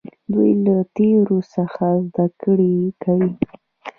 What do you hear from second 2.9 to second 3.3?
کوي.